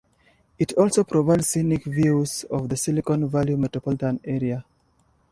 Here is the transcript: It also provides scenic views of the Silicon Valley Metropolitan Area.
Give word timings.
It 0.57 0.73
also 0.79 1.03
provides 1.03 1.49
scenic 1.49 1.83
views 1.85 2.43
of 2.45 2.69
the 2.69 2.75
Silicon 2.75 3.29
Valley 3.29 3.55
Metropolitan 3.55 4.19
Area. 4.23 4.65